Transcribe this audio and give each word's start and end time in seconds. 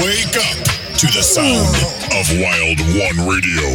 Wake 0.00 0.36
up 0.38 0.56
to 0.96 1.06
the 1.08 1.22
sound 1.22 1.76
of 2.16 2.24
Wild 2.40 2.80
One 2.96 3.28
Radio. 3.28 3.68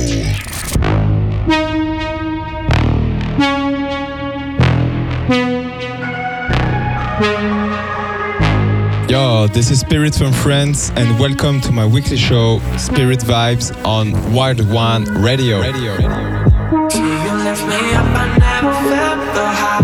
Yo, 9.08 9.46
this 9.50 9.70
is 9.70 9.80
Spirit 9.80 10.16
from 10.16 10.34
France, 10.34 10.90
and 10.96 11.20
welcome 11.20 11.62
to 11.62 11.72
my 11.72 11.86
weekly 11.86 12.18
show, 12.18 12.58
Spirit 12.80 13.20
Vibes, 13.20 13.72
on 13.86 14.34
Wild 14.34 14.68
One 14.72 15.04
Radio. 15.22 15.62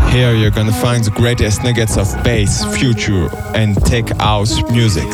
Here 0.09 0.33
you're 0.33 0.51
gonna 0.51 0.73
find 0.73 1.03
the 1.03 1.11
greatest 1.11 1.63
nuggets 1.63 1.95
of 1.97 2.07
bass, 2.23 2.63
future, 2.75 3.29
and 3.53 3.75
tech 3.85 4.09
house 4.17 4.61
music. 4.71 5.07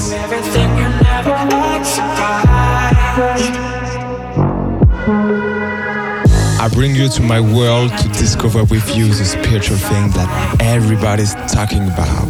Bring 6.79 6.95
you 6.95 7.09
to 7.09 7.21
my 7.21 7.41
world 7.41 7.91
to 7.97 8.07
discover 8.07 8.63
with 8.63 8.95
you 8.95 9.09
the 9.09 9.25
spiritual 9.25 9.75
thing 9.75 10.09
that 10.11 10.55
everybody's 10.61 11.33
talking 11.51 11.83
about. 11.83 12.23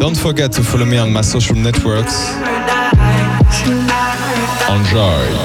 Don't 0.00 0.14
forget 0.14 0.52
to 0.52 0.62
follow 0.62 0.84
me 0.84 0.98
on 0.98 1.14
my 1.14 1.22
social 1.22 1.56
networks. 1.56 2.28
Enjoy. 4.68 5.44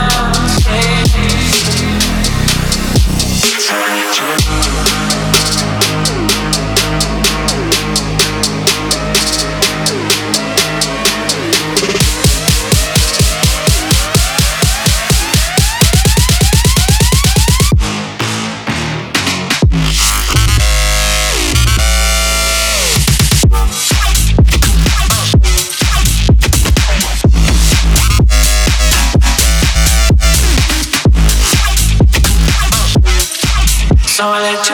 So 34.21 34.70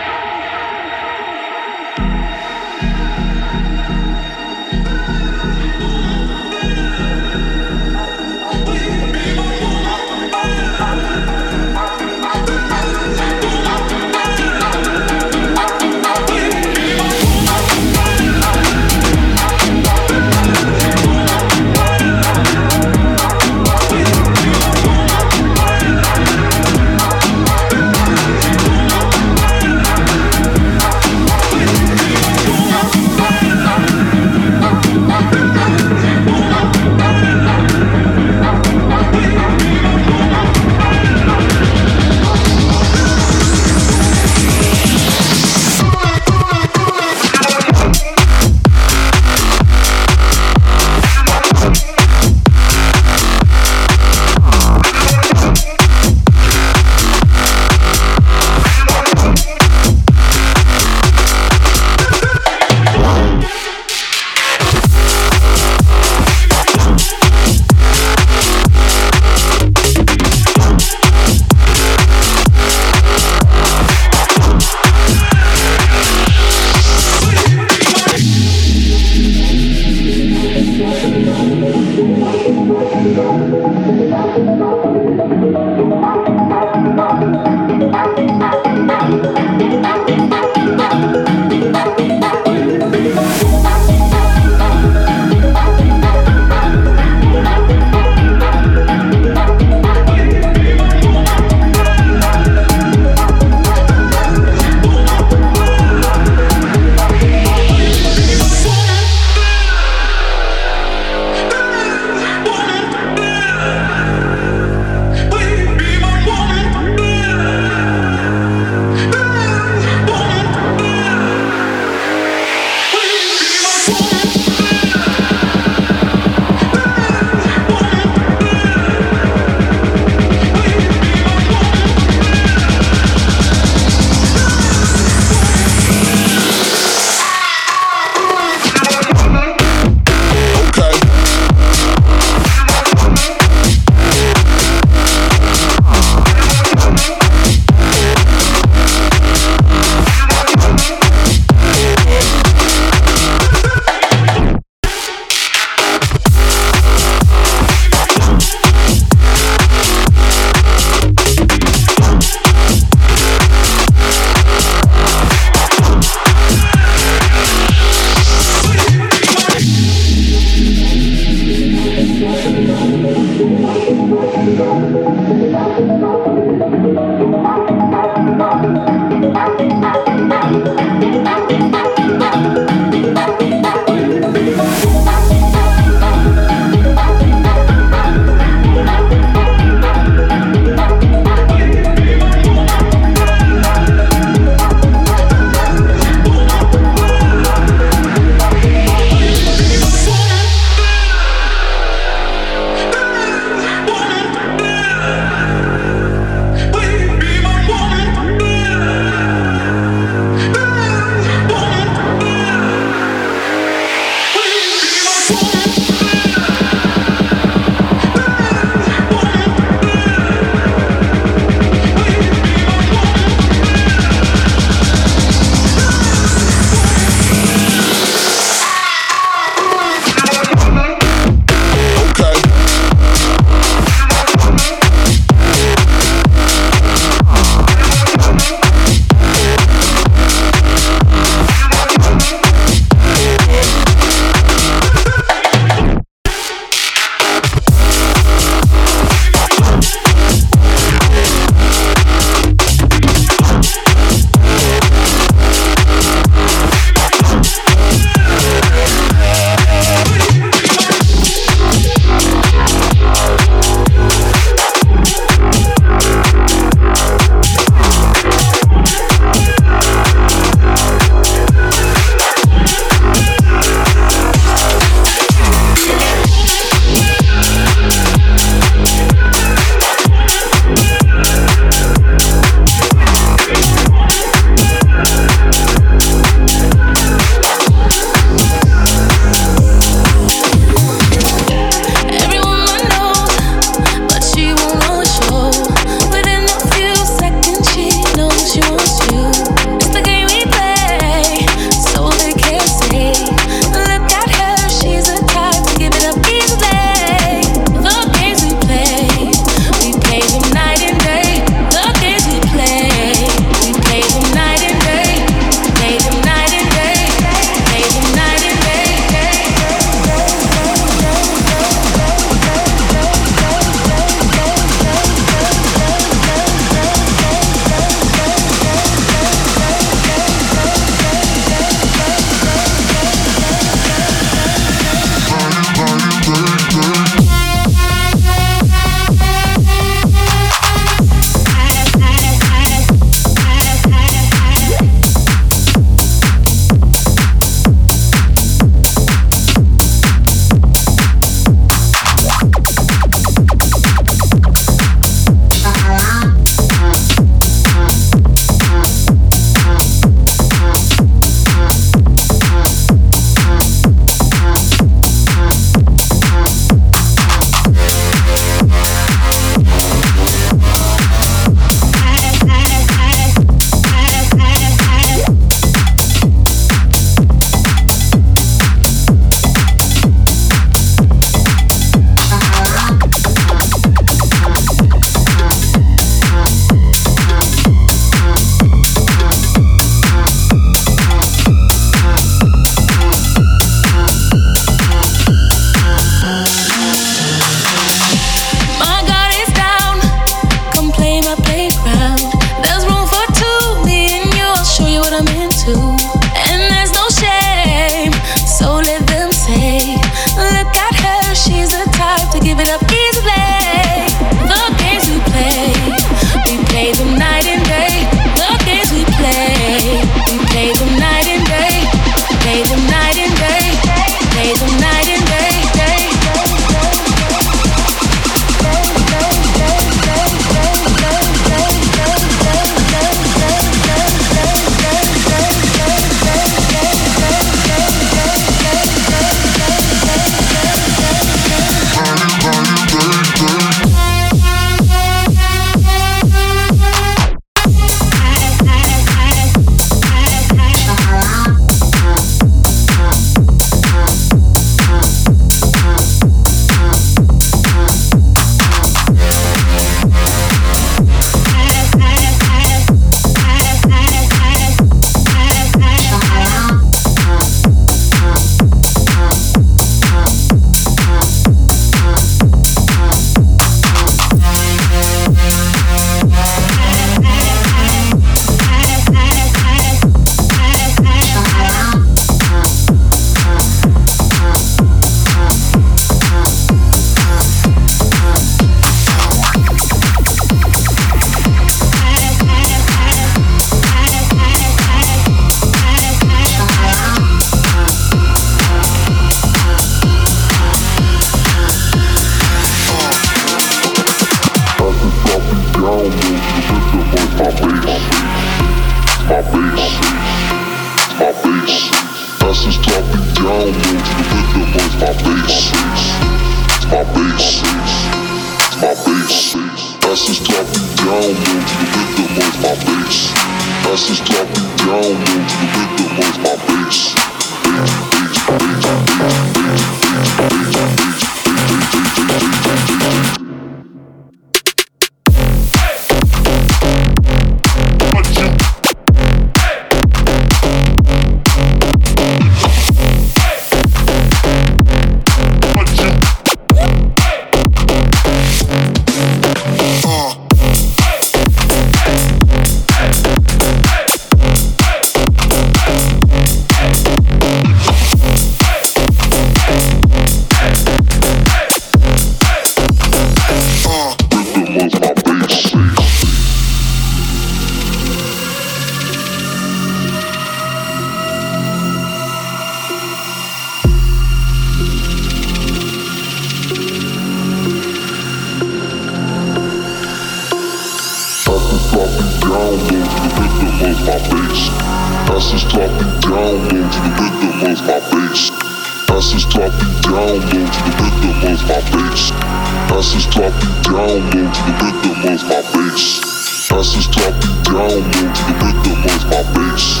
Asses 593.12 593.28
dropping 593.28 593.76
down 593.84 594.08
low 594.08 594.48
to 594.48 594.64
the 594.64 594.88
rhythm 595.04 595.36
of 595.36 595.44
my 595.44 595.60
bass. 595.68 596.24
Asses 596.72 597.04
dropping 597.12 597.60
down 597.60 597.76
low 597.76 598.00
to 598.00 598.48
the 598.56 598.64
rhythm 598.72 599.04
of 599.04 599.20
my 599.28 599.44
bass. 599.52 600.00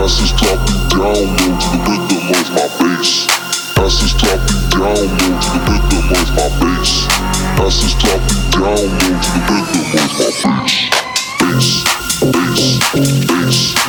Asses 0.00 0.32
dropping 0.32 0.88
down 0.88 1.36
low 1.36 1.52
to 1.52 1.76
the 1.76 2.00
rhythm 2.00 2.32
of 2.32 2.48
my 2.56 2.64
bass. 2.80 3.28
Asses 3.76 4.16
dropping 4.16 4.72
down 4.72 4.88
low 4.88 5.36
to 5.36 5.52
the 5.52 5.76
rhythm 5.84 6.16
of 6.16 6.32
my 6.32 6.48
bass. 6.56 7.04
Asses 7.60 7.92
dropping 8.00 8.40
down 8.48 8.64
low 8.64 9.20
to 9.20 9.36
the 9.36 9.60
rhythm 9.60 10.00
of 10.00 10.16
my 10.16 10.32
bass. 10.40 10.88
Bass, 11.36 11.84
bass, 12.24 12.80
bass, 12.96 13.20
bass, 13.36 13.84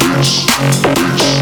this, 0.03 0.45
this. 0.45 1.34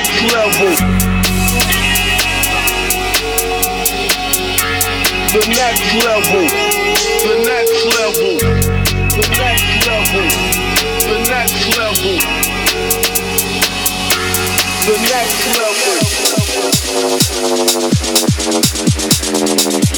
next 0.00 0.22
level. 0.32 0.72
The 5.28 5.42
next 5.60 5.92
level. 6.06 6.44
The 7.26 7.36
next 7.44 7.84
level. 7.96 8.34
The 9.18 9.26
next 9.36 9.68
level. 9.86 10.24
The 11.04 11.18
next 11.28 11.64
level. 11.76 12.16
The 14.86 14.96
next 15.12 15.40
level. 19.84 19.89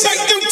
It's 0.00 0.06
them 0.30 0.47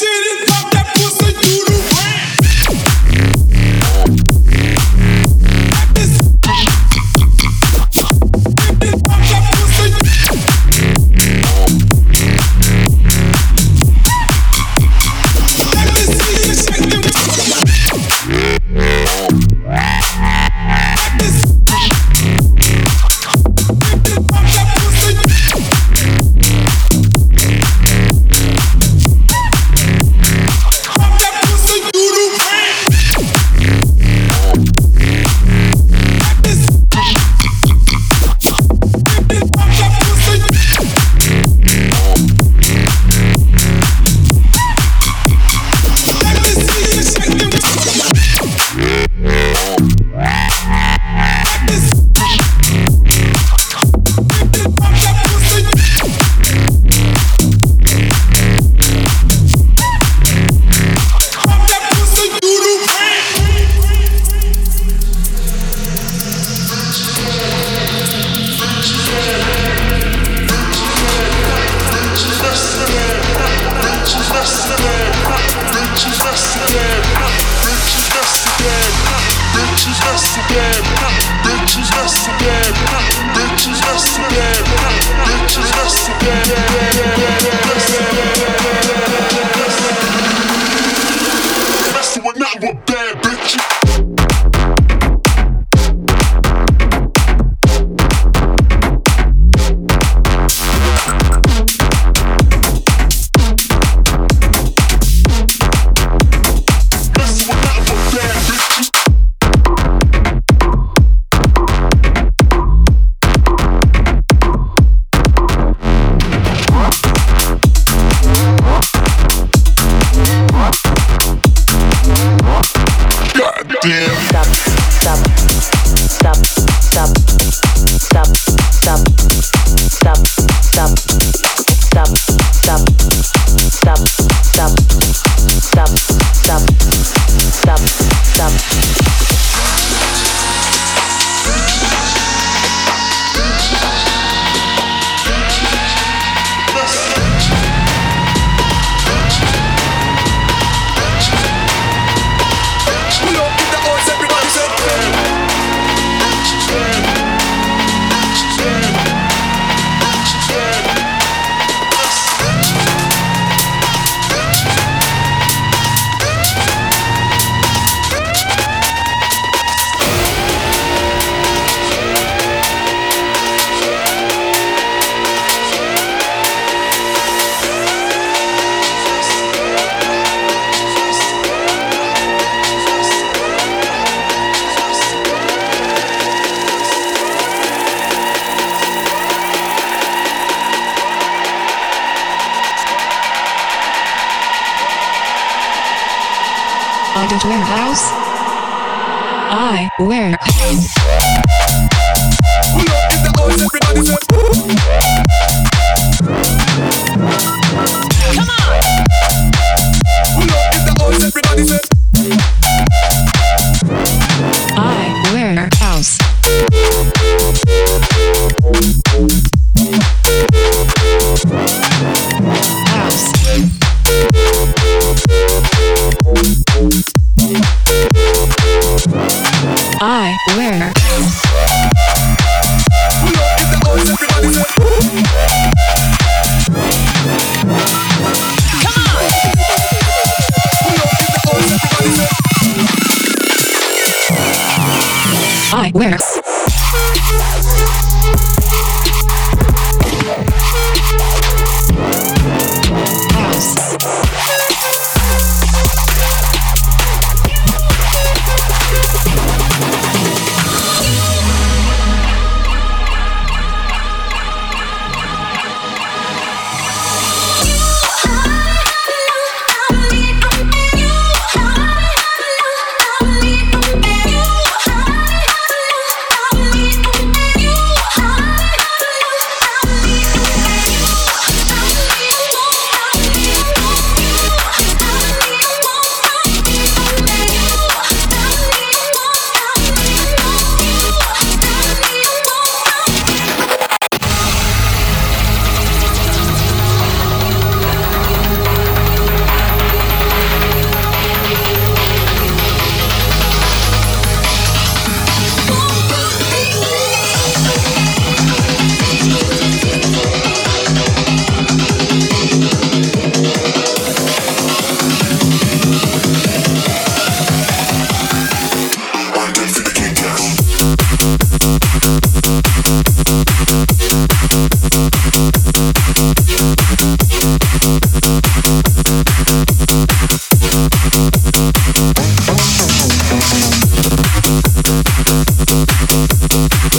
where 245.96 246.25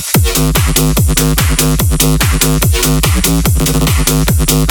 Thank 0.10 0.38
you. 4.52 4.67